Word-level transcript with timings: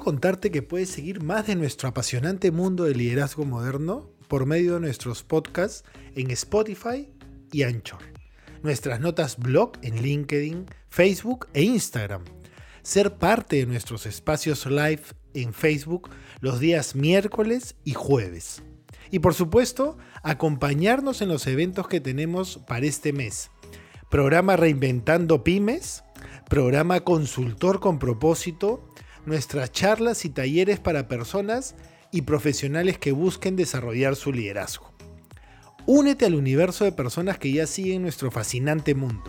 contarte 0.00 0.50
que 0.50 0.62
puedes 0.62 0.90
seguir 0.90 1.22
más 1.22 1.46
de 1.46 1.54
nuestro 1.54 1.88
apasionante 1.88 2.50
mundo 2.50 2.84
del 2.84 2.98
liderazgo 2.98 3.44
moderno 3.44 4.10
por 4.28 4.46
medio 4.46 4.74
de 4.74 4.80
nuestros 4.80 5.22
podcasts 5.22 5.84
en 6.14 6.30
Spotify 6.30 7.08
y 7.52 7.62
Anchor. 7.62 8.00
Nuestras 8.62 9.00
notas 9.00 9.38
blog 9.38 9.72
en 9.82 10.02
LinkedIn, 10.02 10.66
Facebook 10.88 11.48
e 11.54 11.62
Instagram. 11.62 12.24
Ser 12.82 13.16
parte 13.16 13.56
de 13.56 13.66
nuestros 13.66 14.06
espacios 14.06 14.66
live 14.66 15.02
en 15.34 15.52
Facebook 15.52 16.10
los 16.40 16.60
días 16.60 16.94
miércoles 16.94 17.76
y 17.84 17.92
jueves. 17.92 18.62
Y 19.10 19.18
por 19.18 19.34
supuesto, 19.34 19.98
acompañarnos 20.22 21.20
en 21.22 21.28
los 21.28 21.46
eventos 21.46 21.88
que 21.88 22.00
tenemos 22.00 22.58
para 22.66 22.86
este 22.86 23.12
mes. 23.12 23.50
Programa 24.10 24.56
Reinventando 24.56 25.44
Pymes, 25.44 26.04
programa 26.48 27.00
Consultor 27.00 27.80
con 27.80 27.98
propósito, 27.98 28.89
nuestras 29.26 29.72
charlas 29.72 30.24
y 30.24 30.30
talleres 30.30 30.78
para 30.80 31.08
personas 31.08 31.74
y 32.12 32.22
profesionales 32.22 32.98
que 32.98 33.12
busquen 33.12 33.56
desarrollar 33.56 34.16
su 34.16 34.32
liderazgo. 34.32 34.92
Únete 35.86 36.26
al 36.26 36.34
universo 36.34 36.84
de 36.84 36.92
personas 36.92 37.38
que 37.38 37.52
ya 37.52 37.66
siguen 37.66 38.02
nuestro 38.02 38.30
fascinante 38.30 38.94
mundo. 38.94 39.24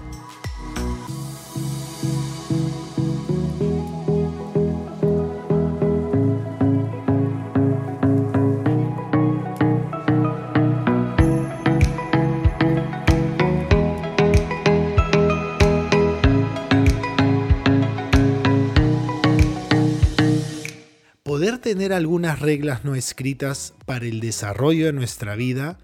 Algunas 21.94 22.39
reglas 22.39 22.86
no 22.86 22.95
escritas 22.95 23.73
para 23.86 24.06
el 24.06 24.20
desarrollo 24.20 24.86
de 24.86 24.94
nuestra 24.94 25.36
vida, 25.36 25.78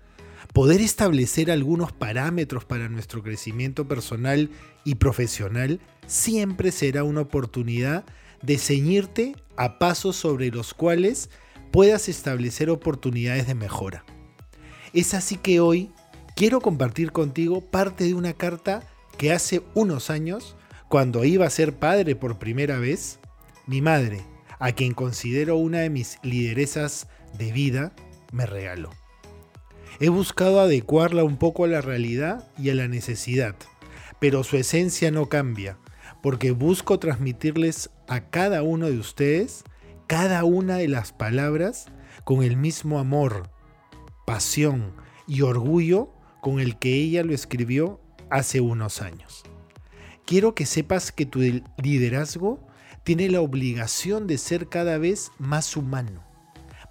poder 0.53 0.81
establecer 0.81 1.52
algunos 1.52 1.91
parámetros 1.91 2.66
para 2.66 2.89
nuestro 2.89 3.22
crecimiento 3.23 3.88
personal 3.88 4.50
y 4.83 4.95
profesional, 4.95 5.80
siempre 6.08 6.72
será 6.72 7.03
una 7.03 7.22
oportunidad 7.22 8.05
de 8.41 8.58
ceñirte 8.58 9.35
a 9.55 9.80
pasos 9.80 10.16
sobre 10.16 10.50
los 10.50 10.73
cuales 10.73 11.30
puedas 11.72 12.09
establecer 12.09 12.69
oportunidades 12.69 13.47
de 13.47 13.55
mejora. 13.55 14.05
Es 14.94 15.13
así 15.13 15.38
que 15.38 15.59
hoy 15.59 15.91
quiero 16.35 16.61
compartir 16.61 17.11
contigo 17.11 17.61
parte 17.61 18.05
de 18.05 18.13
una 18.13 18.33
carta 18.33 18.83
que 19.17 19.31
hace 19.31 19.63
unos 19.73 20.09
años, 20.09 20.55
cuando 20.88 21.25
iba 21.25 21.45
a 21.45 21.50
ser 21.50 21.73
padre 21.73 22.16
por 22.16 22.39
primera 22.39 22.80
vez, 22.80 23.19
mi 23.66 23.81
madre, 23.81 24.23
a 24.59 24.72
quien 24.72 24.94
considero 24.94 25.58
una 25.58 25.80
de 25.80 25.89
mis 25.89 26.19
lideresas 26.23 27.08
de 27.38 27.52
vida, 27.52 27.94
me 28.31 28.45
regaló. 28.45 28.89
He 30.00 30.09
buscado 30.09 30.59
adecuarla 30.59 31.23
un 31.23 31.38
poco 31.38 31.66
a 31.66 31.67
la 31.67 31.81
realidad 31.81 32.47
y 32.58 32.69
a 32.69 32.75
la 32.75 32.88
necesidad, 32.88 33.55
pero 34.19 34.44
su 34.44 34.58
esencia 34.58 35.11
no 35.11 35.28
cambia, 35.28 35.78
porque 36.22 36.52
busco 36.52 37.00
transmitirles 37.00 37.89
a 38.08 38.30
cada 38.30 38.63
uno 38.63 38.88
de 38.88 39.00
ustedes 39.00 39.63
cada 40.08 40.45
una 40.45 40.78
de 40.78 40.88
las 40.88 41.11
palabras 41.11 41.88
con 42.23 42.41
el 42.41 42.55
mismo 42.55 42.97
amor, 42.97 43.50
pasión 44.25 44.94
y 45.28 45.41
orgullo 45.41 46.13
con 46.41 46.62
el 46.62 46.79
que 46.79 46.94
ella 46.95 47.24
lo 47.24 47.34
escribió 47.34 48.00
hace 48.29 48.62
unos 48.62 49.01
años. 49.01 49.44
Quiero 50.25 50.56
que 50.56 50.66
sepas 50.66 51.12
que 51.12 51.25
tu 51.25 51.41
liderazgo 51.78 52.66
tiene 53.07 53.29
la 53.29 53.40
obligación 53.40 54.28
de 54.28 54.38
ser 54.38 54.68
cada 54.68 54.97
vez 54.97 55.31
más 55.40 55.78
humano, 55.78 56.25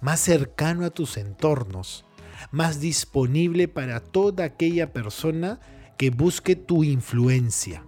más 0.01 0.19
cercano 0.19 0.83
a 0.83 0.89
tus 0.89 1.15
entornos, 1.15 2.05
más 2.49 2.79
disponible 2.79 3.67
para 3.67 3.99
toda 3.99 4.45
aquella 4.45 4.93
persona 4.93 5.59
que 5.95 6.09
busque 6.09 6.55
tu 6.55 6.83
influencia, 6.83 7.83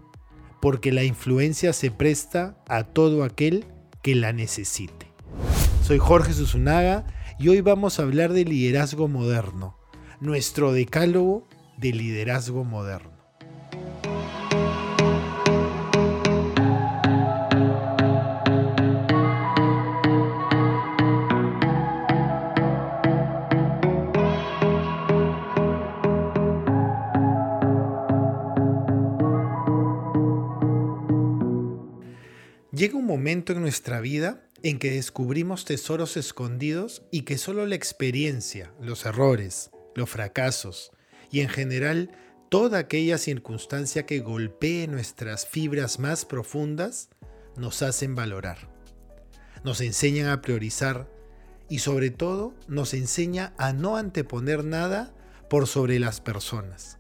porque 0.62 0.92
la 0.92 1.04
influencia 1.04 1.74
se 1.74 1.90
presta 1.90 2.56
a 2.68 2.84
todo 2.84 3.24
aquel 3.24 3.66
que 4.04 4.14
la 4.14 4.32
necesite. 4.32 5.08
Soy 5.82 5.98
Jorge 5.98 6.34
Susunaga 6.34 7.08
y 7.40 7.48
hoy 7.48 7.62
vamos 7.62 7.98
a 7.98 8.04
hablar 8.04 8.34
de 8.34 8.46
liderazgo 8.46 9.08
moderno, 9.08 9.76
nuestro 10.20 10.72
decálogo 10.72 11.48
de 11.80 11.94
liderazgo 11.94 12.64
moderno. 12.64 13.19
Llega 32.80 32.96
un 32.96 33.06
momento 33.06 33.52
en 33.52 33.60
nuestra 33.60 34.00
vida 34.00 34.42
en 34.64 34.80
que 34.80 34.90
descubrimos 34.90 35.66
tesoros 35.66 36.16
escondidos 36.16 37.02
y 37.12 37.24
que 37.24 37.38
solo 37.38 37.66
la 37.66 37.76
experiencia, 37.76 38.72
los 38.80 39.06
errores, 39.06 39.70
los 39.96 40.10
fracasos 40.10 40.94
y 41.30 41.42
en 41.42 41.50
general 41.50 42.10
toda 42.48 42.80
aquella 42.80 43.18
circunstancia 43.18 44.06
que 44.06 44.22
golpee 44.22 44.88
nuestras 44.88 45.46
fibras 45.46 46.00
más 46.00 46.24
profundas 46.24 47.10
nos 47.58 47.82
hacen 47.82 48.16
valorar. 48.16 48.70
Nos 49.66 49.82
enseñan 49.82 50.30
a 50.30 50.42
priorizar 50.42 51.12
y 51.68 51.80
sobre 51.80 52.12
todo 52.12 52.54
nos 52.70 52.94
enseña 52.94 53.54
a 53.58 53.74
no 53.74 53.98
anteponer 53.98 54.64
nada 54.64 55.14
por 55.50 55.68
sobre 55.68 56.00
las 56.00 56.22
personas, 56.22 56.98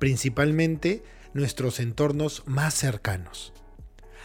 principalmente 0.00 1.04
nuestros 1.32 1.78
entornos 1.78 2.42
más 2.46 2.74
cercanos 2.74 3.52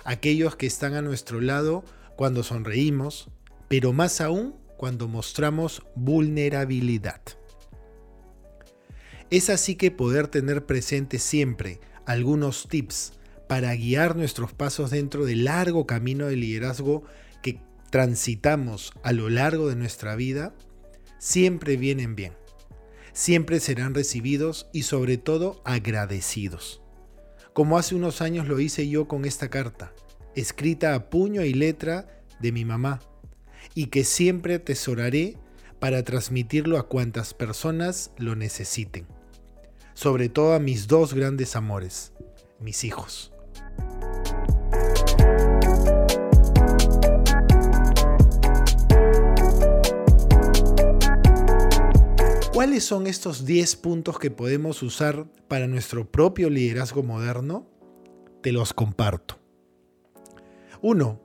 aquellos 0.04 0.56
que 0.56 0.68
están 0.68 0.94
a 0.94 1.02
nuestro 1.02 1.42
lado 1.42 1.84
cuando 2.16 2.44
sonreímos, 2.44 3.30
pero 3.68 3.94
más 3.94 4.22
aún 4.22 4.56
cuando 4.78 5.08
mostramos 5.08 5.84
vulnerabilidad. 5.96 7.22
Es 9.30 9.50
así 9.50 9.76
que 9.76 9.92
poder 9.92 10.28
tener 10.28 10.66
presente 10.66 11.20
siempre 11.20 11.80
algunos 12.06 12.68
tips 12.68 13.14
para 13.48 13.74
guiar 13.76 14.16
nuestros 14.16 14.54
pasos 14.54 14.92
dentro 14.92 15.26
del 15.26 15.46
largo 15.46 15.86
camino 15.86 16.28
de 16.28 16.36
liderazgo 16.36 17.04
que 17.42 17.62
transitamos 17.90 18.92
a 19.04 19.14
lo 19.14 19.30
largo 19.30 19.70
de 19.70 19.76
nuestra 19.76 20.16
vida, 20.16 20.54
siempre 21.18 21.78
vienen 21.78 22.16
bien. 22.16 22.34
Siempre 23.14 23.60
serán 23.60 23.94
recibidos 23.94 24.68
y 24.74 24.84
sobre 24.84 25.18
todo 25.18 25.62
agradecidos 25.66 26.81
como 27.54 27.78
hace 27.78 27.96
unos 27.96 28.22
años 28.22 28.48
lo 28.48 28.60
hice 28.60 28.88
yo 28.88 29.08
con 29.08 29.26
esta 29.26 29.50
carta, 29.50 29.94
escrita 30.36 30.96
a 30.96 31.10
puño 31.10 31.44
y 31.44 31.54
letra 31.54 32.24
de 32.40 32.52
mi 32.52 32.66
mamá, 32.66 33.02
y 33.76 33.88
que 33.88 34.04
siempre 34.04 34.56
atesoraré 34.56 35.38
para 35.80 36.04
transmitirlo 36.04 36.78
a 36.78 36.88
cuantas 36.88 37.34
personas 37.34 38.12
lo 38.18 38.36
necesiten, 38.36 39.08
sobre 39.94 40.30
todo 40.30 40.54
a 40.54 40.60
mis 40.60 40.88
dos 40.88 41.14
grandes 41.14 41.56
amores, 41.56 42.14
mis 42.60 42.84
hijos. 42.84 43.34
¿Cuáles 52.62 52.84
son 52.84 53.08
estos 53.08 53.44
10 53.44 53.76
puntos 53.78 54.20
que 54.20 54.30
podemos 54.30 54.84
usar 54.84 55.26
para 55.48 55.66
nuestro 55.66 56.12
propio 56.12 56.48
liderazgo 56.52 57.02
moderno? 57.02 57.68
Te 58.44 58.52
los 58.52 58.72
comparto. 58.72 59.40
1. 60.84 61.20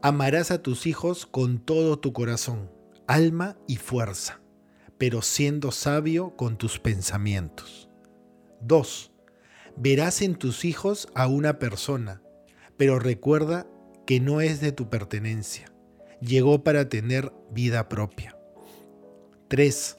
Amarás 0.00 0.52
a 0.52 0.62
tus 0.62 0.86
hijos 0.86 1.26
con 1.26 1.58
todo 1.58 1.98
tu 1.98 2.12
corazón, 2.12 2.70
alma 3.08 3.58
y 3.66 3.78
fuerza, 3.78 4.40
pero 4.96 5.22
siendo 5.22 5.72
sabio 5.72 6.36
con 6.36 6.56
tus 6.56 6.78
pensamientos. 6.78 7.88
2. 8.60 9.10
Verás 9.76 10.22
en 10.22 10.36
tus 10.36 10.64
hijos 10.64 11.08
a 11.16 11.26
una 11.26 11.58
persona, 11.58 12.22
pero 12.76 13.00
recuerda 13.00 13.66
que 14.06 14.20
no 14.20 14.40
es 14.40 14.60
de 14.60 14.70
tu 14.70 14.88
pertenencia. 14.88 15.66
Llegó 16.20 16.62
para 16.62 16.88
tener 16.88 17.32
vida 17.50 17.88
propia. 17.88 18.38
3 19.48 19.96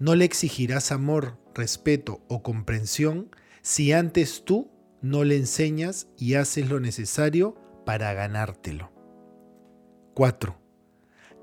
no 0.00 0.16
le 0.16 0.24
exigirás 0.24 0.90
amor, 0.90 1.38
respeto 1.54 2.22
o 2.26 2.42
comprensión 2.42 3.30
si 3.62 3.92
antes 3.92 4.44
tú 4.44 4.70
no 5.02 5.24
le 5.24 5.36
enseñas 5.36 6.08
y 6.16 6.34
haces 6.34 6.68
lo 6.68 6.80
necesario 6.80 7.54
para 7.84 8.12
ganártelo. 8.14 8.90
4. 10.14 10.56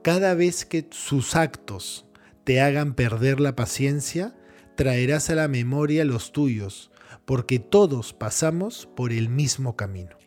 Cada 0.04 0.34
vez 0.34 0.66
que 0.66 0.88
sus 0.90 1.36
actos 1.36 2.08
te 2.44 2.60
hagan 2.60 2.96
perder 2.96 3.40
la 3.40 3.56
paciencia, 3.56 4.36
traerás 4.76 5.30
a 5.30 5.36
la 5.36 5.48
memoria 5.48 6.04
los 6.04 6.32
tuyos, 6.32 6.92
porque 7.26 7.60
todos 7.60 8.14
pasamos 8.14 8.90
por 8.96 9.12
el 9.12 9.30
mismo 9.30 9.76
camino. 9.76 10.18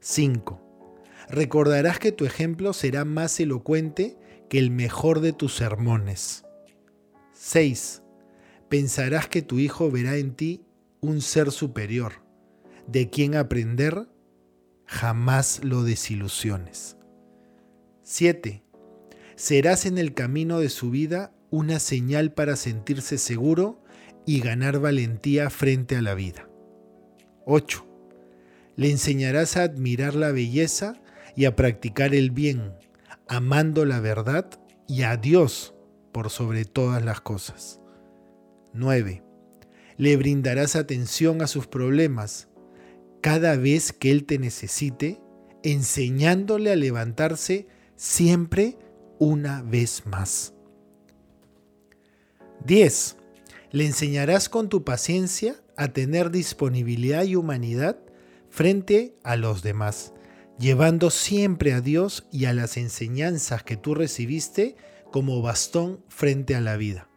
5. 0.00 0.60
Recordarás 1.28 2.00
que 2.00 2.12
tu 2.12 2.24
ejemplo 2.24 2.72
será 2.72 3.04
más 3.04 3.38
elocuente 3.38 4.18
que 4.48 4.58
el 4.58 4.70
mejor 4.70 5.20
de 5.20 5.32
tus 5.32 5.54
sermones. 5.54 6.43
6. 7.46 8.02
Pensarás 8.70 9.28
que 9.28 9.42
tu 9.42 9.58
hijo 9.58 9.90
verá 9.90 10.16
en 10.16 10.34
ti 10.34 10.64
un 11.02 11.20
ser 11.20 11.52
superior, 11.52 12.24
de 12.86 13.10
quien 13.10 13.34
aprender, 13.34 14.08
jamás 14.86 15.62
lo 15.62 15.84
desilusiones. 15.84 16.96
7. 18.02 18.64
Serás 19.36 19.84
en 19.84 19.98
el 19.98 20.14
camino 20.14 20.58
de 20.58 20.70
su 20.70 20.90
vida 20.90 21.34
una 21.50 21.80
señal 21.80 22.32
para 22.32 22.56
sentirse 22.56 23.18
seguro 23.18 23.84
y 24.24 24.40
ganar 24.40 24.78
valentía 24.78 25.50
frente 25.50 25.96
a 25.96 26.02
la 26.02 26.14
vida. 26.14 26.48
8. 27.44 27.86
Le 28.76 28.90
enseñarás 28.90 29.58
a 29.58 29.64
admirar 29.64 30.14
la 30.14 30.32
belleza 30.32 30.94
y 31.36 31.44
a 31.44 31.54
practicar 31.54 32.14
el 32.14 32.30
bien, 32.30 32.72
amando 33.28 33.84
la 33.84 34.00
verdad 34.00 34.48
y 34.88 35.02
a 35.02 35.18
Dios 35.18 35.73
por 36.14 36.30
sobre 36.30 36.64
todas 36.64 37.04
las 37.04 37.20
cosas. 37.20 37.80
9. 38.72 39.24
Le 39.96 40.16
brindarás 40.16 40.76
atención 40.76 41.42
a 41.42 41.48
sus 41.48 41.66
problemas 41.66 42.48
cada 43.20 43.56
vez 43.56 43.92
que 43.92 44.12
Él 44.12 44.24
te 44.24 44.38
necesite, 44.38 45.20
enseñándole 45.64 46.70
a 46.70 46.76
levantarse 46.76 47.66
siempre 47.96 48.78
una 49.18 49.62
vez 49.62 50.06
más. 50.06 50.54
10. 52.64 53.16
Le 53.72 53.84
enseñarás 53.84 54.48
con 54.48 54.68
tu 54.68 54.84
paciencia 54.84 55.56
a 55.76 55.88
tener 55.88 56.30
disponibilidad 56.30 57.24
y 57.24 57.34
humanidad 57.34 57.98
frente 58.50 59.16
a 59.24 59.34
los 59.34 59.62
demás, 59.62 60.12
llevando 60.60 61.10
siempre 61.10 61.72
a 61.72 61.80
Dios 61.80 62.28
y 62.30 62.44
a 62.44 62.52
las 62.52 62.76
enseñanzas 62.76 63.64
que 63.64 63.76
tú 63.76 63.96
recibiste 63.96 64.76
como 65.14 65.42
bastón 65.42 66.00
frente 66.08 66.56
a 66.56 66.60
la 66.60 66.76
vida. 66.76 67.08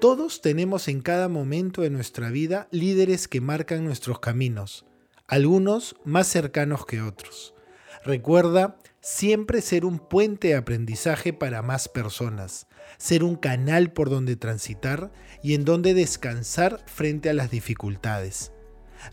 Todos 0.00 0.40
tenemos 0.40 0.88
en 0.88 1.02
cada 1.02 1.28
momento 1.28 1.82
de 1.82 1.90
nuestra 1.90 2.30
vida 2.30 2.68
líderes 2.70 3.28
que 3.28 3.42
marcan 3.42 3.84
nuestros 3.84 4.18
caminos, 4.18 4.86
algunos 5.26 5.94
más 6.06 6.26
cercanos 6.26 6.86
que 6.86 7.02
otros. 7.02 7.54
Recuerda 8.02 8.78
siempre 9.00 9.62
ser 9.62 9.84
un 9.84 9.98
puente 9.98 10.48
de 10.48 10.56
aprendizaje 10.56 11.32
para 11.32 11.62
más 11.62 11.88
personas, 11.88 12.66
ser 12.98 13.24
un 13.24 13.36
canal 13.36 13.92
por 13.92 14.10
donde 14.10 14.36
transitar 14.36 15.10
y 15.42 15.54
en 15.54 15.64
donde 15.64 15.94
descansar 15.94 16.82
frente 16.86 17.30
a 17.30 17.34
las 17.34 17.50
dificultades. 17.50 18.52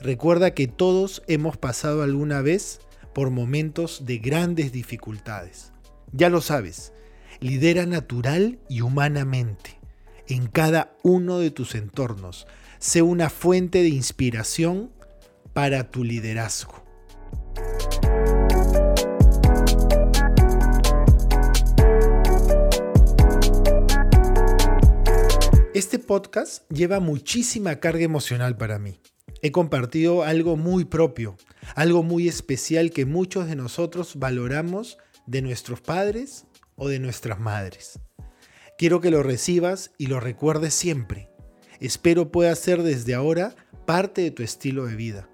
Recuerda 0.01 0.53
que 0.53 0.67
todos 0.67 1.23
hemos 1.27 1.57
pasado 1.57 2.03
alguna 2.03 2.41
vez 2.41 2.79
por 3.13 3.29
momentos 3.29 4.05
de 4.05 4.17
grandes 4.17 4.71
dificultades. 4.71 5.71
Ya 6.11 6.29
lo 6.29 6.41
sabes, 6.41 6.91
lidera 7.39 7.85
natural 7.85 8.59
y 8.69 8.81
humanamente 8.81 9.79
en 10.27 10.47
cada 10.47 10.95
uno 11.03 11.39
de 11.39 11.51
tus 11.51 11.75
entornos. 11.75 12.47
Sé 12.79 13.01
una 13.01 13.29
fuente 13.29 13.81
de 13.81 13.89
inspiración 13.89 14.91
para 15.53 15.89
tu 15.89 16.03
liderazgo. 16.03 16.86
Este 25.77 25.99
podcast 25.99 26.67
lleva 26.71 26.99
muchísima 26.99 27.75
carga 27.75 28.03
emocional 28.03 28.57
para 28.57 28.79
mí. 28.79 28.99
He 29.43 29.51
compartido 29.51 30.23
algo 30.23 30.57
muy 30.57 30.85
propio, 30.85 31.37
algo 31.75 32.01
muy 32.01 32.27
especial 32.27 32.89
que 32.89 33.05
muchos 33.05 33.45
de 33.45 33.55
nosotros 33.55 34.15
valoramos 34.15 34.97
de 35.27 35.43
nuestros 35.43 35.79
padres 35.81 36.47
o 36.77 36.89
de 36.89 36.97
nuestras 36.97 37.39
madres. 37.39 37.99
Quiero 38.79 39.01
que 39.01 39.11
lo 39.11 39.21
recibas 39.21 39.91
y 39.99 40.07
lo 40.07 40.19
recuerdes 40.19 40.73
siempre. 40.73 41.29
Espero 41.79 42.31
pueda 42.31 42.55
ser 42.55 42.81
desde 42.81 43.13
ahora 43.13 43.55
parte 43.85 44.23
de 44.23 44.31
tu 44.31 44.41
estilo 44.41 44.87
de 44.87 44.95
vida, 44.95 45.29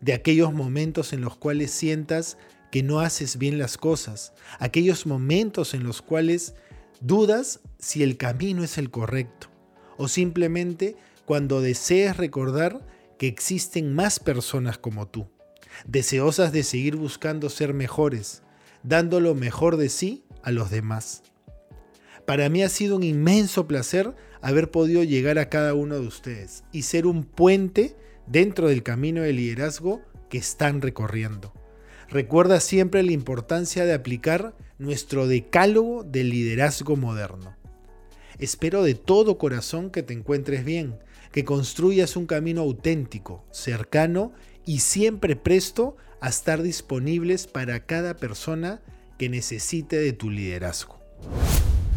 de 0.00 0.14
aquellos 0.14 0.54
momentos 0.54 1.12
en 1.12 1.20
los 1.20 1.36
cuales 1.36 1.70
sientas 1.70 2.38
que 2.72 2.82
no 2.82 3.00
haces 3.00 3.36
bien 3.36 3.58
las 3.58 3.76
cosas, 3.76 4.32
aquellos 4.58 5.04
momentos 5.04 5.74
en 5.74 5.84
los 5.84 6.00
cuales 6.00 6.54
dudas 7.02 7.60
si 7.78 8.02
el 8.02 8.16
camino 8.16 8.64
es 8.64 8.78
el 8.78 8.90
correcto, 8.90 9.50
o 9.96 10.08
simplemente 10.08 10.96
cuando 11.24 11.60
desees 11.60 12.16
recordar 12.16 12.86
que 13.18 13.26
existen 13.26 13.94
más 13.94 14.18
personas 14.18 14.78
como 14.78 15.08
tú, 15.08 15.28
deseosas 15.86 16.52
de 16.52 16.62
seguir 16.62 16.96
buscando 16.96 17.48
ser 17.50 17.74
mejores, 17.74 18.42
dando 18.82 19.20
lo 19.20 19.34
mejor 19.34 19.76
de 19.76 19.88
sí 19.88 20.24
a 20.42 20.50
los 20.50 20.70
demás. 20.70 21.22
Para 22.26 22.48
mí 22.48 22.62
ha 22.62 22.68
sido 22.68 22.96
un 22.96 23.02
inmenso 23.02 23.66
placer 23.66 24.14
haber 24.40 24.70
podido 24.70 25.02
llegar 25.02 25.38
a 25.38 25.48
cada 25.48 25.74
uno 25.74 25.98
de 25.98 26.06
ustedes 26.06 26.64
y 26.72 26.82
ser 26.82 27.06
un 27.06 27.24
puente 27.24 27.96
dentro 28.26 28.68
del 28.68 28.82
camino 28.82 29.22
de 29.22 29.32
liderazgo 29.32 30.02
que 30.30 30.38
están 30.38 30.80
recorriendo. 30.80 31.52
Recuerda 32.08 32.60
siempre 32.60 33.02
la 33.02 33.12
importancia 33.12 33.84
de 33.84 33.94
aplicar 33.94 34.54
nuestro 34.78 35.26
decálogo 35.26 36.04
de 36.04 36.24
liderazgo 36.24 36.96
moderno. 36.96 37.56
Espero 38.38 38.82
de 38.82 38.94
todo 38.94 39.38
corazón 39.38 39.90
que 39.90 40.02
te 40.02 40.12
encuentres 40.12 40.64
bien, 40.64 40.98
que 41.32 41.44
construyas 41.44 42.16
un 42.16 42.26
camino 42.26 42.62
auténtico, 42.62 43.44
cercano 43.50 44.32
y 44.66 44.80
siempre 44.80 45.36
presto 45.36 45.96
a 46.20 46.28
estar 46.28 46.62
disponibles 46.62 47.46
para 47.46 47.86
cada 47.86 48.16
persona 48.16 48.82
que 49.18 49.28
necesite 49.28 49.96
de 49.96 50.12
tu 50.12 50.30
liderazgo. 50.30 50.98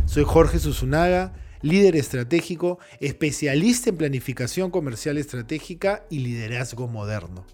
Soy 0.06 0.24
Jorge 0.26 0.60
Susunaga, 0.60 1.34
líder 1.62 1.96
estratégico, 1.96 2.80
especialista 3.00 3.90
en 3.90 3.98
planificación 3.98 4.70
comercial 4.70 5.18
estratégica 5.18 6.06
y 6.10 6.20
liderazgo 6.20 6.88
moderno. 6.88 7.46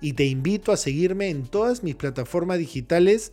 Y 0.00 0.14
te 0.14 0.24
invito 0.24 0.72
a 0.72 0.76
seguirme 0.76 1.30
en 1.30 1.44
todas 1.44 1.82
mis 1.82 1.94
plataformas 1.94 2.58
digitales 2.58 3.32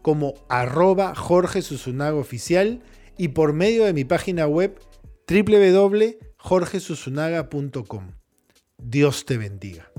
como 0.00 0.34
arroba 0.48 1.14
Jorge 1.14 1.62
Susunaga 1.62 2.16
Oficial 2.16 2.82
y 3.16 3.28
por 3.28 3.52
medio 3.52 3.84
de 3.84 3.92
mi 3.92 4.04
página 4.04 4.46
web 4.46 4.80
www.jorgesusunaga.com. 5.28 8.10
Dios 8.78 9.24
te 9.24 9.38
bendiga. 9.38 9.91